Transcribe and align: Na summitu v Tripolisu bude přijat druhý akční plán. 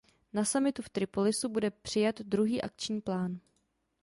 Na 0.33 0.45
summitu 0.45 0.81
v 0.81 0.89
Tripolisu 0.89 1.49
bude 1.49 1.71
přijat 1.71 2.19
druhý 2.21 2.61
akční 2.61 3.01
plán. 3.01 3.39